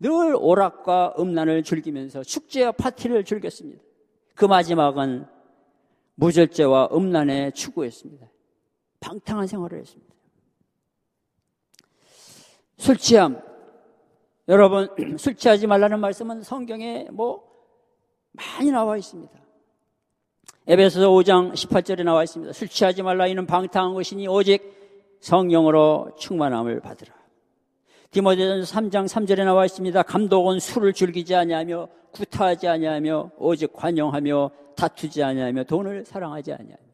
[0.00, 3.82] 늘 오락과 음란을 즐기면서 축제와 파티를 즐겼습니다.
[4.34, 5.26] 그 마지막은
[6.16, 8.26] 무절제와 음란에 추구했습니다.
[9.00, 10.14] 방탕한 생활을 했습니다.
[12.76, 13.40] 술 취함,
[14.48, 17.48] 여러분, 술 취하지 말라는 말씀은 성경에 뭐
[18.32, 19.32] 많이 나와 있습니다.
[20.66, 22.52] 에베소서 5장 18절에 나와 있습니다.
[22.52, 24.62] 술 취하지 말라 이는 방탕한 것이니 오직
[25.20, 27.14] 성령으로 충만함을 받으라.
[28.14, 30.00] 디모데전서 3장 3절에 나와 있습니다.
[30.04, 36.84] 감독은 술을 즐기지 아니하며 구타하지 아니하며 오직 관용하며 다투지 아니하며 돈을 사랑하지 아니하며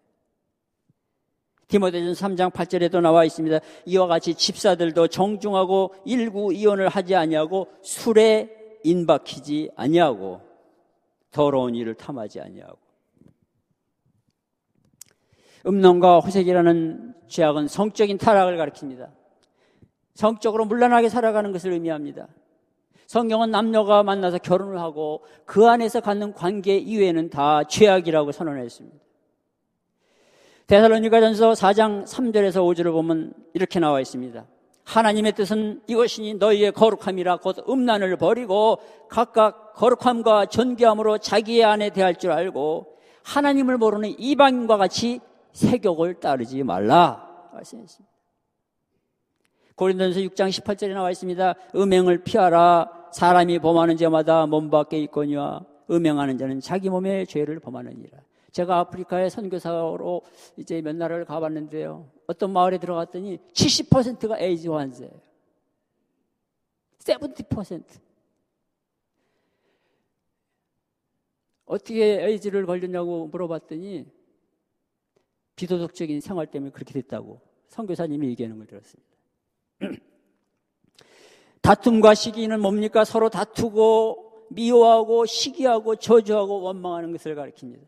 [1.69, 3.59] 디모데전 3장 8절에도 나와 있습니다.
[3.85, 8.49] 이와 같이 집사들도 정중하고 일구 이혼을 하지 아니하고 술에
[8.83, 10.41] 인박히지 아니하고
[11.33, 12.79] 더러운 일을 탐하지 아니하고
[15.67, 19.20] 음란과 호색이라는 죄악은 성적인 타락을 가리킵니다.
[20.15, 22.29] 성적으로 물란하게 살아가는 것을 의미합니다.
[23.07, 28.97] 성경은 남녀가 만나서 결혼을 하고 그 안에서 갖는 관계 이외에는 다 죄악이라고 선언했습니다.
[30.69, 34.47] 데살로니가전서 4장 3절에서 5절을 보면 이렇게 나와 있습니다.
[34.85, 42.31] 하나님의 뜻은 이것이니 너희의 거룩함이라 곧 음란을 버리고 각각 거룩함과 존귀함으로 자기의 안에 대할 줄
[42.31, 45.21] 알고 하나님을 모르는 이방인과 같이
[45.53, 48.10] 세격을 따르지 말라 말씀했습니다.
[49.81, 51.55] 고린도전서 6장 18절에 나와 있습니다.
[51.75, 58.21] 음행을 피하라 사람이 범하는 죄마다 몸 밖에 있거니와 음행하는 자는 자기 몸의 죄를 범하느니라.
[58.53, 60.21] 제가 아프리카에 선교사로
[60.59, 62.11] 이제 몇 나라를 가봤는데요.
[62.27, 65.13] 어떤 마을에 들어갔더니 70%가 에이즈 환자예요.
[66.99, 67.83] 70%.
[71.65, 74.05] 어떻게 에이즈를 걸렸냐고 물어봤더니
[75.57, 79.20] 비도덕적인 생활 때문에 그렇게 됐다고 선교사님이 얘기하는 걸 들었습니다.
[81.63, 83.05] 다툼과 시기는 뭡니까?
[83.05, 87.87] 서로 다투고 미워하고 시기하고 저주하고 원망하는 것을 가리킵니다.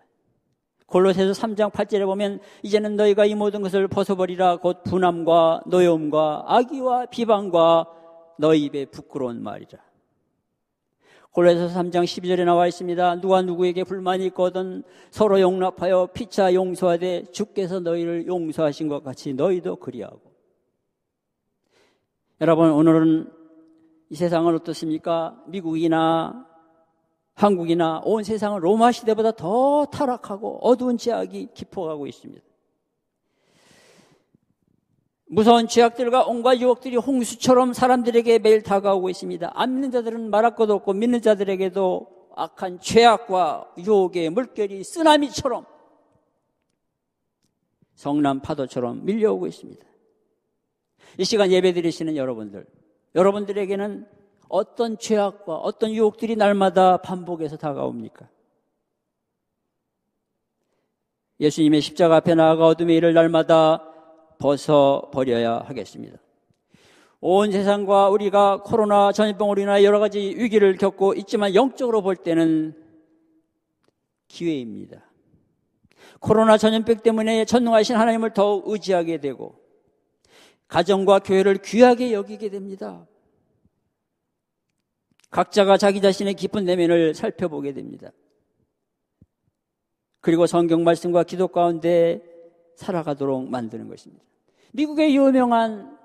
[0.87, 7.87] 골로새서 3장 8절에 보면 이제는 너희가 이 모든 것을 벗어버리라 곧 분함과 노여움과 악의와 비방과
[8.39, 9.79] 너희 입에 부끄러운 말이라.
[11.31, 13.21] 골로새서 3장 12절에 나와 있습니다.
[13.23, 20.32] 누가 누구에게 불만이 있거든 서로 용납하여 피차 용서하되 주께서 너희를 용서하신 것 같이 너희도 그리하고.
[22.43, 23.33] 여러분 오늘은
[24.11, 25.41] 이 세상은 어떻습니까?
[25.47, 26.45] 미국이나
[27.35, 32.43] 한국이나 온 세상은 로마 시대보다 더 타락하고 어두운 죄악이 깊어가고 있습니다.
[35.27, 39.53] 무서운 죄악들과 온갖 유혹들이 홍수처럼 사람들에게 매일 다가오고 있습니다.
[39.55, 45.65] 안 믿는 자들은 말할 것도 없고 믿는 자들에게도 악한 죄악과 유혹의 물결이 쓰나미처럼
[47.95, 49.92] 성남 파도처럼 밀려오고 있습니다.
[51.19, 52.67] 이 시간 예배 드리시는 여러분들,
[53.15, 54.07] 여러분들에게는
[54.49, 58.29] 어떤 죄악과 어떤 유혹들이 날마다 반복해서 다가옵니까?
[61.41, 63.83] 예수님의 십자가 앞에 나아가 어둠의 일을 날마다
[64.39, 66.19] 벗어버려야 하겠습니다.
[67.21, 72.75] 온 세상과 우리가 코로나 전염병으로 인하 여러 가지 위기를 겪고 있지만 영적으로 볼 때는
[74.29, 75.03] 기회입니다.
[76.21, 79.62] 코로나 전염병 때문에 전능하신 하나님을 더욱 의지하게 되고
[80.73, 83.07] 가정과 교회를 귀하게 여기게 됩니다.
[85.29, 88.11] 각자가 자기 자신의 깊은 내면을 살펴보게 됩니다.
[90.21, 92.23] 그리고 성경 말씀과 기도 가운데
[92.77, 94.25] 살아가도록 만드는 것입니다.
[94.73, 95.99] 미국의 유명한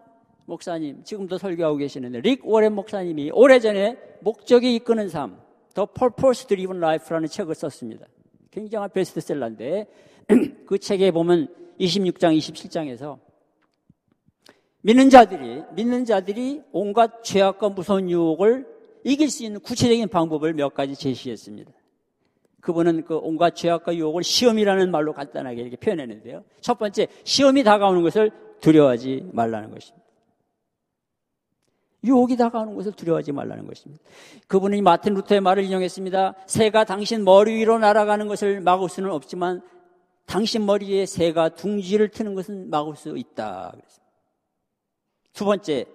[0.46, 5.40] 목사님, 지금도 설교하고 계시는데, 릭 워렌 목사님이 오래전에 목적이 이끄는 삶,
[5.76, 8.06] The Purpose Driven Life라는 책을 썼습니다.
[8.52, 9.88] 굉장한 베스트셀러인데,
[10.68, 11.48] 그 책에 보면
[11.80, 13.27] 26장, 27장에서
[14.88, 18.66] 믿는 자들이, 믿는 자들이 온갖 죄악과 무서운 유혹을
[19.04, 21.70] 이길 수 있는 구체적인 방법을 몇 가지 제시했습니다.
[22.62, 26.46] 그분은 그 온갖 죄악과 유혹을 시험이라는 말로 간단하게 이렇게 표현했는데요.
[26.62, 30.08] 첫 번째, 시험이 다가오는 것을 두려워하지 말라는 것입니다.
[32.06, 34.02] 유혹이 다가오는 것을 두려워하지 말라는 것입니다.
[34.48, 36.36] 그분이 마틴 루터의 말을 인용했습니다.
[36.46, 39.62] 새가 당신 머리 위로 날아가는 것을 막을 수는 없지만
[40.26, 43.74] 당신 머리에 새가 둥지를 트는 것은 막을 수 있다.
[45.38, 45.86] 두 번째,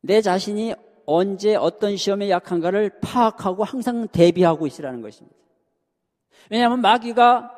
[0.00, 0.74] 내 자신이
[1.06, 5.36] 언제 어떤 시험에 약한가를 파악하고 항상 대비하고 있으라는 것입니다.
[6.50, 7.52] 왜냐하면 마귀가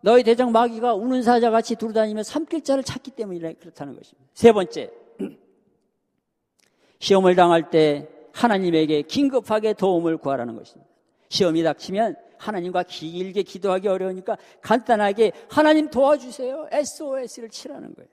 [0.00, 4.28] 너희 대장 마귀가 우는 사자 같이 두루다니며 삼킬 자를 찾기 때문에 그렇다는 것입니다.
[4.34, 4.90] 세 번째,
[6.98, 10.90] 시험을 당할 때 하나님에게 긴급하게 도움을 구하라는 것입니다.
[11.28, 16.66] 시험이 닥치면 하나님과 길게 기도하기 어려우니까 간단하게 하나님 도와주세요.
[16.72, 18.10] SOS를 치라는 거예요.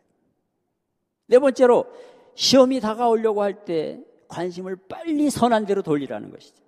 [1.30, 1.86] 네 번째로
[2.36, 6.64] 시험이 다가오려고 할 때 관심을 빨리 선한 대로 돌리라는 것이죠.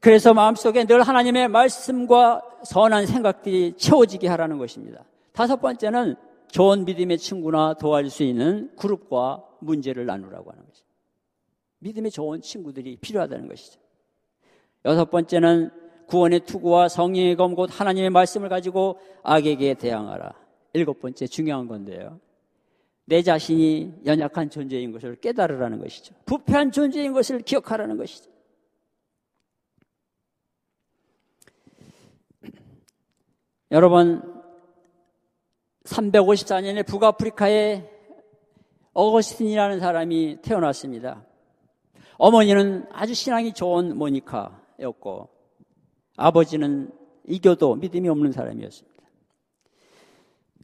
[0.00, 5.04] 그래서 마음속에 늘 하나님의 말씀과 선한 생각들이 채워지게 하라는 것입니다.
[5.32, 6.16] 다섯 번째는
[6.48, 10.94] 좋은 믿음의 친구나 도와줄 수 있는 그룹과 문제를 나누라고 하는 것입니다.
[11.80, 13.80] 믿음의 좋은 친구들이 필요하다는 것이죠.
[14.84, 15.70] 여섯 번째는
[16.06, 20.47] 구원의 투구와 성령의 검, 곧 하나님의 말씀을 가지고 악에게 대항하라.
[20.72, 22.20] 일곱 번째 중요한 건데요.
[23.04, 26.14] 내 자신이 연약한 존재인 것을 깨달으라는 것이죠.
[26.26, 28.30] 부패한 존재인 것을 기억하라는 것이죠.
[33.70, 34.42] 여러분,
[35.84, 37.88] 354년에 북아프리카에
[38.92, 41.24] 어거스틴이라는 사람이 태어났습니다.
[42.18, 45.28] 어머니는 아주 신앙이 좋은 모니카였고
[46.16, 46.90] 아버지는
[47.26, 48.97] 이교도 믿음이 없는 사람이었습니다.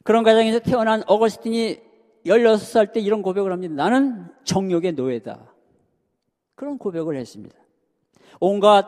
[0.04, 1.80] 그런 가정에서 태어난 어거스틴이
[2.24, 3.74] 16살 때 이런 고백을 합니다.
[3.74, 5.52] 나는 정욕의 노예다.
[6.54, 7.56] 그런 고백을 했습니다.
[8.38, 8.86] 온갖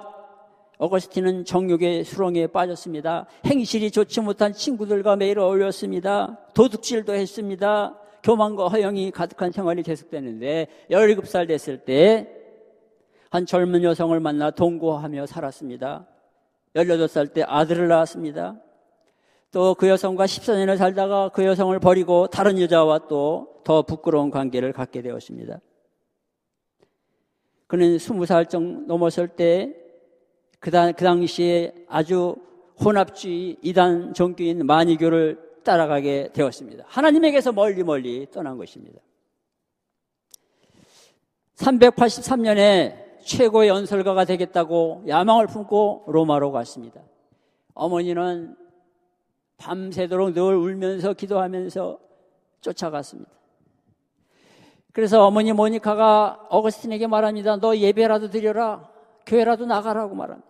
[0.79, 3.27] 어거스틴은 정욕의 수렁에 빠졌습니다.
[3.45, 6.39] 행실이 좋지 못한 친구들과 매일 어울렸습니다.
[6.55, 7.99] 도둑질도 했습니다.
[8.23, 12.37] 교만과 허영이 가득한 생활이 계속되는데 17살 됐을 때
[13.31, 16.07] 한 젊은 여성을 만나 동거하며 살았습니다.
[16.75, 18.57] 18살 때 아들을 낳았습니다.
[19.53, 25.03] 또 그 여성과 14년을 살다가 그 여성을 버리고 다른 여자와 또 더 부끄러운 관계를 갖게
[25.03, 25.59] 되었습니다.
[27.67, 29.75] 그는 20살 정 넘었을 때
[30.61, 32.37] 그, 그 당시에 아주
[32.79, 36.85] 혼합주의 이단 종교인 마니교를 따라가게 되었습니다.
[36.87, 39.01] 하나님에게서 멀리 멀리 떠난 것입니다.
[41.57, 47.01] 383년에 최고의 연설가가 되겠다고 야망을 품고 로마로 갔습니다.
[47.75, 48.55] 어머니는
[49.59, 51.99] 밤새도록 늘 울면서 기도하면서
[52.61, 53.31] 쫓아갔습니다.
[54.93, 57.57] 그래서 어머니 모니카가 어거스틴에게 말합니다.
[57.57, 58.91] 너 예배라도 드려라.
[59.27, 60.49] 교회라도 나가라고 말합니다.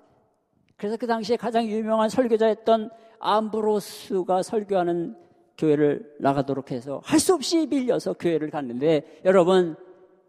[0.77, 5.17] 그래서 그 당시에 가장 유명한 설교자였던 암브로스가 설교하는
[5.57, 9.75] 교회를 나가도록 해서 할 수 없이 빌려서 교회를 갔는데 여러분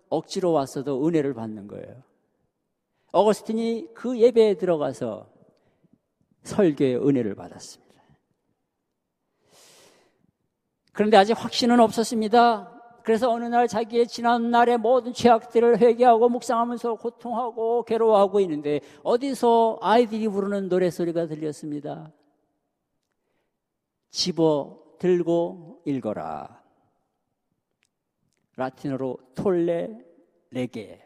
[0.09, 2.01] 억지로 왔어도 은혜를 받는 거예요.
[3.11, 5.27] 어거스틴이 그 예배에 들어가서
[6.43, 7.86] 설교의 은혜를 받았습니다.
[10.97, 12.73] 그런데 아직 확신은 없었습니다.
[13.03, 20.27] 그래서 어느 날 자기의 지난 날의 모든 죄악들을 회개하고 묵상하면서 고통하고 괴로워하고 있는데 어디서 아이들이
[20.27, 22.11] 부르는 노래소리가 들렸습니다.
[24.09, 26.63] 집어 들고 읽어라.
[28.55, 30.03] 라틴어로 톨레
[30.49, 31.05] 레게.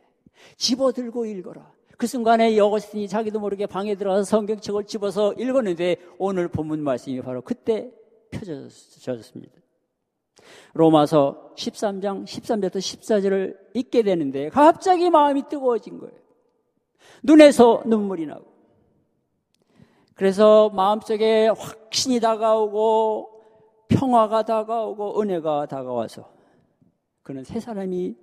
[0.56, 1.70] 집어 들고 읽어라.
[1.98, 7.92] 그 순간에 여거스틴이 자기도 모르게 방에 들어가서 성경책을 집어서 읽었는데 오늘 본문 말씀이 바로 그때
[8.32, 9.61] 펴졌습니다.
[10.74, 16.14] 로마서 13장 13절부터 14절을 읽게 되는데 갑자기 마음이 뜨거워진 거예요.
[17.24, 18.46] 눈에서 눈물이 나고.
[20.16, 23.30] 그래서 마음속에 확신이 다가오고
[23.88, 26.32] 평화가 다가오고 은혜가 다가와서
[27.24, 28.16] 그는 새 사람이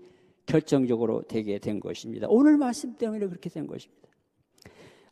[0.47, 2.27] 결정적으로 되게 된 것입니다.
[2.31, 4.09] 오늘 말씀 때문에 그렇게 된 것입니다.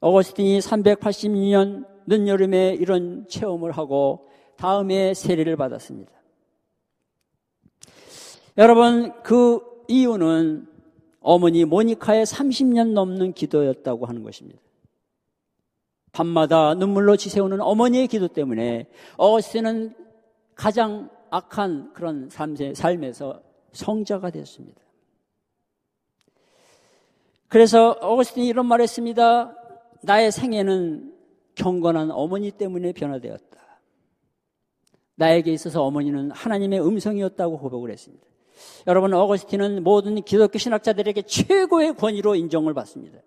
[0.01, 6.13] 어거스틴이 382년 늦여름에 이런 체험을 하고 다음에 세례를 받았습니다.
[8.59, 10.67] 여러분, 그 이유는
[11.21, 14.61] 어머니 모니카의 30년 넘는 기도였다고 하는 것입니다.
[16.13, 18.89] 밤마다 눈물로 지새우는 어머니의 기도 때문에
[19.19, 19.95] 어거스틴은
[20.55, 23.43] 가장 악한 그런 삶에서
[23.73, 24.81] 성자가 됐습니다.
[27.49, 29.55] 그래서 어거스틴이 이런 말을 했습니다.
[30.03, 31.15] 나의 생애는
[31.57, 33.81] 경건한 어머니 때문에 변화되었다.
[35.17, 38.27] 나에게 있어서 어머니는 하나님의 음성이었다고 고백을 했습니다.
[38.87, 43.19] 여러분, 어거스틴은 모든 기독교 신학자들에게 최고의 권위로 인정을 받습니다.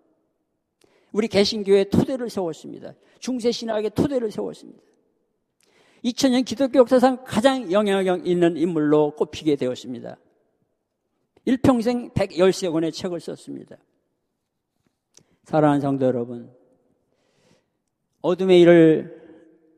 [1.11, 2.93] 우리 개신교의 토대를 세웠습니다.
[3.19, 4.81] 중세 신학의 토대를 세웠습니다.
[6.03, 10.17] 2000년 기독교 역사상 가장 영향력 있는 인물로 꼽히게 되었습니다.
[11.45, 13.77] 일평생 113권의 책을 썼습니다.
[15.43, 16.53] 사랑하는 성도 여러분,
[18.21, 19.19] 어둠의 일을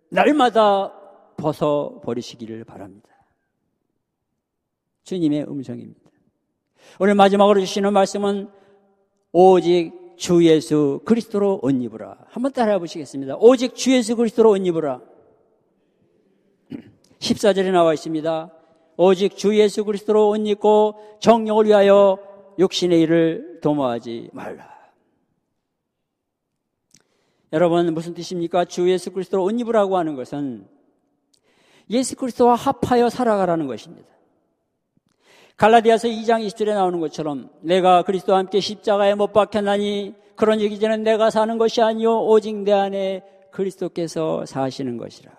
[0.10, 0.94] 날마다
[1.38, 3.11] 벗어버리시기를 바랍니다.
[5.04, 6.10] 주님의 음성입니다.
[7.00, 8.50] 오늘 마지막으로 주시는 말씀은
[9.32, 12.18] 오직 주 예수 그리스도로 옷 입으라.
[12.28, 13.38] 한번 따라해 보시겠습니다.
[13.38, 15.02] 오직 주 예수 그리스도로 옷 입으라.
[17.20, 18.52] 14절에 나와 있습니다.
[18.98, 22.20] 오직 주 예수 그리스도로 옷 입고 정령을 위하여
[22.60, 24.70] 육신의 일을 도모하지 말라.
[27.54, 28.66] 여러분 무슨 뜻입니까?
[28.66, 30.68] 주 예수 그리스도로 옷 입으라고 하는 것은
[31.90, 34.08] 예수 그리스도와 합하여 살아가라는 것입니다.
[35.62, 41.30] 갈라디아서 2장 20절에 나오는 것처럼 내가 그리스도와 함께 십자가에 못 박혔나니 그런 얘기 전에 내가
[41.30, 45.32] 사는 것이 아니요 오직 내 안에 그리스도께서 사시는 것이라.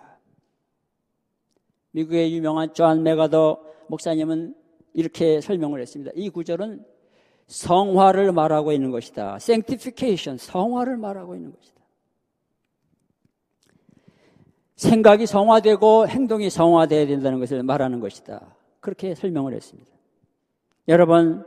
[1.91, 4.55] 미국의 유명한 존 맥아더 목사님은
[4.93, 6.13] 이렇게 설명을 했습니다.
[6.15, 6.85] 이 구절은
[7.47, 9.35] 성화를 말하고 있는 것이다.
[9.41, 11.81] sanctification, 성화를 말하고 있는 것이다.
[14.77, 18.55] 생각이 성화되고 행동이 성화되어야 된다는 것을 말하는 것이다.
[18.79, 19.92] 그렇게 설명을 했습니다.
[20.87, 21.45] 여러분,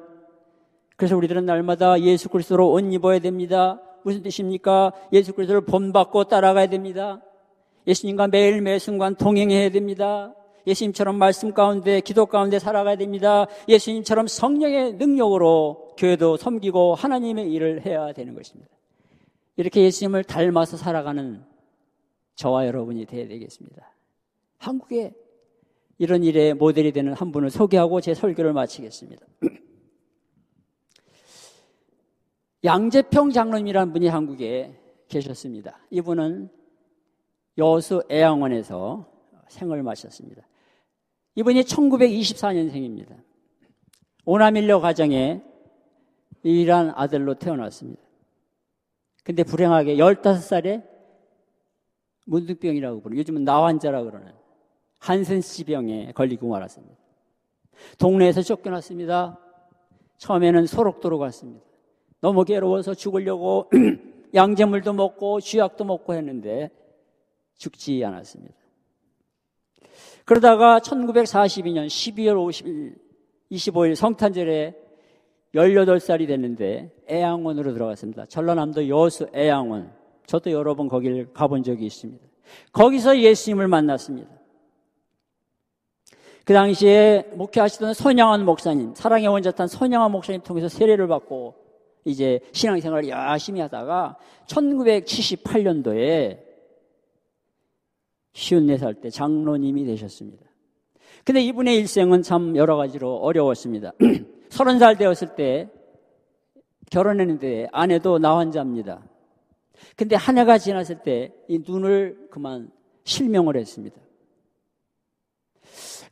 [0.96, 3.80] 그래서 우리들은 날마다 예수 그리스도로 옷 입어야 됩니다.
[4.02, 4.92] 무슨 뜻입니까?
[5.12, 7.20] 예수 그리스도를 본받고 따라가야 됩니다.
[7.86, 10.34] 예수님과 매일 매 순간 동행해야 됩니다.
[10.66, 13.46] 예수님처럼 말씀 가운데, 기도 가운데 살아가야 됩니다.
[13.68, 18.70] 예수님처럼 성령의 능력으로 교회도 섬기고 하나님의 일을 해야 되는 것입니다.
[19.56, 21.44] 이렇게 예수님을 닮아서 살아가는
[22.34, 23.92] 저와 여러분이 되어야 되겠습니다.
[24.58, 25.14] 한국에
[25.98, 29.26] 이런 일에 모델이 되는 한 분을 소개하고 제 설교를 마치겠습니다.
[32.64, 34.78] 양재평 장로님이라는 분이 한국에
[35.08, 35.78] 계셨습니다.
[35.90, 36.50] 이분은
[37.58, 39.10] 여수 애양원에서
[39.48, 40.42] 생을 마셨습니다.
[41.36, 43.16] 이분이 1924년생입니다.
[44.24, 45.42] 오나밀려 가정에
[46.44, 48.02] 유일한 아들로 태어났습니다.
[49.22, 50.84] 근데 불행하게 15살에
[52.26, 54.32] 문득병이라고 부르는 요즘은 나환자라 그러는
[54.98, 56.94] 한센시병에 걸리고 말았습니다.
[57.98, 59.38] 동네에서 쫓겨났습니다.
[60.18, 61.64] 처음에는 소록도로 갔습니다.
[62.20, 63.70] 너무 괴로워서 죽으려고
[64.34, 66.70] 양재물도 먹고 쥐약도 먹고 했는데
[67.56, 68.54] 죽지 않았습니다.
[70.24, 72.98] 그러다가 1942년 12월 50일,
[73.52, 74.74] 25일 성탄절에
[75.54, 78.26] 18살이 됐는데 애양원으로 들어갔습니다.
[78.26, 79.92] 전라남도 여수 애양원.
[80.26, 82.26] 저도 여러 번 거기를 가본 적이 있습니다.
[82.72, 84.28] 거기서 예수님을 만났습니다.
[86.46, 91.56] 그 당시에 목회하시던 손양원 목사님, 사랑의 원자탄 손양원 목사님 통해서 세례를 받고
[92.04, 94.16] 이제 신앙생활을 열심히 하다가
[94.46, 96.38] 1978년도에
[98.32, 100.46] 54살 때 장로님이 되셨습니다.
[101.24, 103.90] 근데 이분의 일생은 참 여러 가지로 어려웠습니다.
[104.50, 105.68] 30살 되었을 때
[106.92, 109.04] 결혼했는데 아내도 나 환자입니다.
[109.96, 112.70] 근데 한 해가 지났을 때 이 눈을 그만
[113.02, 114.05] 실명을 했습니다.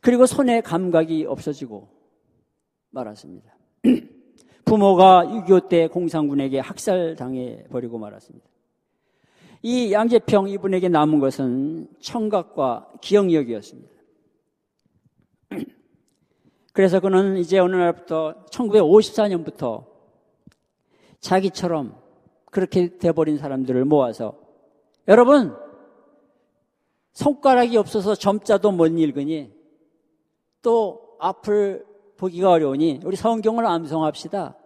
[0.05, 1.89] 그리고 손에 감각이 없어지고
[2.91, 3.57] 말았습니다.
[4.63, 8.47] 부모가 6.25 때 공산군에게 학살당해 버리고 말았습니다.
[9.63, 13.95] 이 양재평 이분에게 남은 것은 청각과 기억력이었습니다.
[16.71, 19.87] 그래서 그는 이제 어느 날부터 1954년부터
[21.19, 21.99] 자기처럼
[22.51, 24.37] 그렇게 돼버린 사람들을 모아서
[25.07, 25.55] 여러분
[27.13, 29.54] 손가락이 없어서 점자도 못 읽으니
[30.65, 31.85] 또 앞을
[32.17, 34.57] 보기가 어려우니 우리 성경을 암송합시다.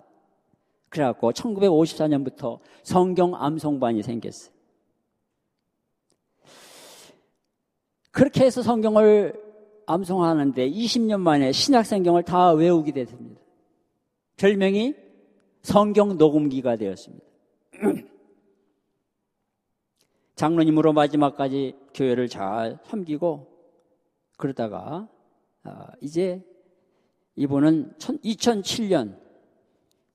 [0.88, 4.54] 그래갖고 1954년부터 성경 암송반이 생겼어요.
[8.12, 9.44] 그렇게 해서 성경을
[9.88, 13.42] 암송하는데 20년 만에 신약 성경을 다 외우게 됐습니다.
[14.38, 14.96] 별명이
[15.64, 17.26] 성경 녹음기가 되었습니다.
[20.36, 23.48] 장로님으로 마지막까지 교회를 잘 섬기고
[24.38, 25.10] 그러다가
[25.70, 26.42] 아, 이제
[27.36, 29.16] 이분은 2007년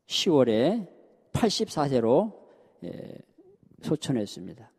[0.06, 0.86] 10월에
[1.32, 2.32] 84세로
[2.82, 2.90] 예,
[3.82, 4.70] 소천했습니다.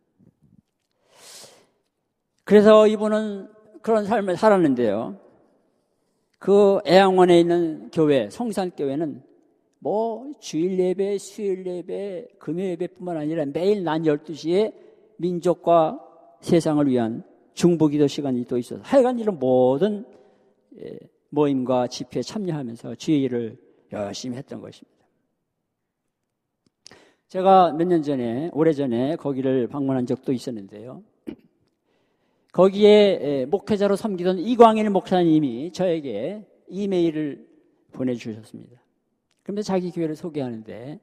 [2.44, 3.50] 그래서 이분은
[3.82, 5.18] 그런 삶을 살았는데요.
[6.38, 9.24] 그 애양원에 있는 교회, 성산교회는
[9.80, 14.74] 뭐 주일 예배, 수요일 예배, 금요 예배뿐만 아니라 매일 낮 12시에
[15.18, 16.02] 민족과
[16.42, 17.24] 세상을 위한
[17.54, 20.25] 중보기도 시간이 또 있어서 하여간 이런 모든 예,
[21.30, 23.58] 모임과 집회에 참여하면서 주의 일을
[23.92, 24.96] 열심히 했던 것입니다.
[27.28, 31.04] 제가 몇 년 전에, 오래전에 거기를 방문한 적도 있었는데요.
[32.54, 37.48] 거기에 목회자로 섬기던 이광일 목사님이 저에게 이메일을
[37.92, 38.82] 보내주셨습니다.
[39.44, 41.00] 그런데 자기 교회를 소개하는데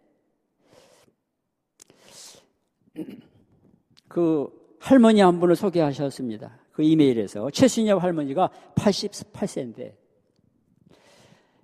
[4.08, 6.61] 그 할머니 한 분을 소개하셨습니다.
[6.72, 9.94] 그 이메일에서 최순엽 할머니가 88세인데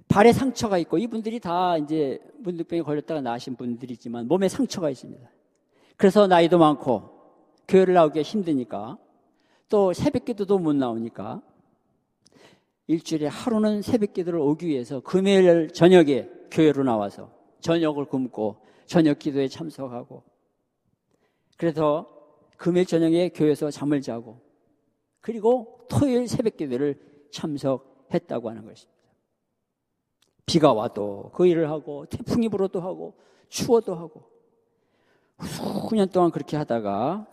[0.08, 5.28] 발에 상처가 있고 이분들이 다 이제 문득병에 걸렸다가 나으신 분들이지만 몸에 상처가 있습니다.
[5.96, 7.10] 그래서 나이도 많고
[7.66, 8.98] 교회를 나오기 힘드니까
[9.68, 11.42] 또 새벽 기도도 못 나오니까
[12.86, 17.30] 일주일에 하루는 새벽 기도를 오기 위해서 금요일 저녁에 교회로 나와서
[17.60, 18.56] 저녁을 굶고
[18.86, 20.22] 저녁 기도에 참석하고
[21.58, 22.08] 그래서
[22.56, 24.40] 금요일 저녁에 교회에서 잠을 자고
[25.28, 26.98] 그리고 토요일 새벽 기도를
[27.30, 28.98] 참석했다고 하는 것입니다.
[30.46, 33.12] 비가 와도 그 일을 하고 태풍이 불어도 하고
[33.50, 34.22] 추워도 하고
[35.90, 37.26] 수년 동안 그렇게 하다가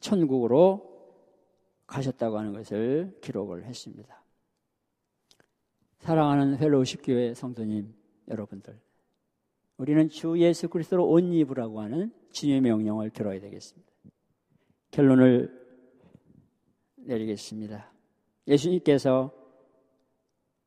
[0.00, 1.14] 천국으로
[1.86, 4.20] 가셨다고 하는 것을 기록을 했습니다.
[6.00, 7.94] 사랑하는 펠로우십 교회 성도님
[8.26, 8.76] 여러분들,
[9.76, 13.88] 우리는 주 예수 그리스도로 옷 입으라고 하는 주님의 명령을 들어야 되겠습니다.
[14.90, 15.67] 결론을
[17.08, 17.90] 내리겠습니다.
[18.46, 19.32] 예수님께서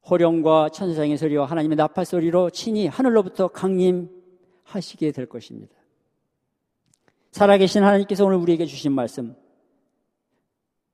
[0.10, 5.76] 호령과 천사의 소리와 하나님의 나팔 소리로 친히 하늘로부터 강림하시게 될 것입니다.
[7.32, 9.36] 살아계신 하나님께서 오늘 우리에게 주신 말씀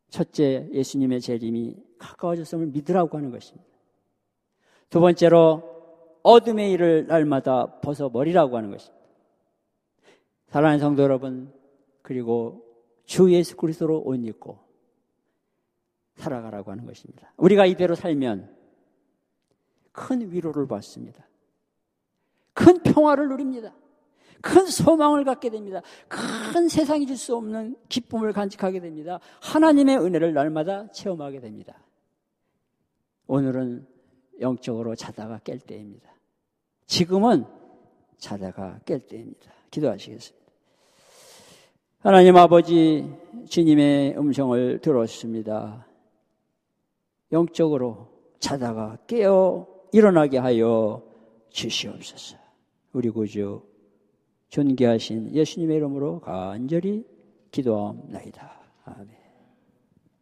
[0.10, 3.68] 첫째, 예수님의 재림이 가까워졌음을 믿으라고 하는 것입니다.
[4.90, 5.64] 두 번째로,
[6.24, 9.06] 어둠의 일을 날마다 벗어버리라고 하는 것입니다.
[10.48, 11.54] 사랑하는 성도 여러분,
[12.02, 12.64] 그리고
[13.06, 14.67] 주 예수 그리스도로 옷 입고
[16.18, 17.32] 살아가라고 하는 것입니다.
[17.38, 18.54] 우리가 이대로 살면
[19.92, 21.26] 큰 위로를 받습니다.
[22.54, 23.74] 큰 평화를 누립니다.
[24.42, 25.82] 큰 소망을 갖게 됩니다.
[26.08, 29.20] 큰 세상이 줄 수 없는 기쁨을 간직하게 됩니다.
[29.42, 31.80] 하나님의 은혜를 날마다 체험하게 됩니다.
[33.26, 33.88] 오늘은
[34.40, 36.12] 영적으로 자다가 깰 때입니다.
[36.86, 37.46] 지금은
[38.18, 39.52] 자다가 깰 때입니다.
[39.72, 40.48] 기도하시겠습니다.
[42.00, 43.12] 하나님 아버지
[43.50, 45.87] 주님의 음성을 들었습니다.
[47.32, 48.10] 영적으로
[48.40, 51.04] 자다가 깨어 일어나게 하여
[51.50, 52.38] 주시옵소서.
[52.94, 53.62] 우리 구주
[54.50, 57.06] 존귀하신 예수님의 이름으로 간절히
[57.52, 58.52] 기도하옵나이다.
[58.86, 59.27] 아멘.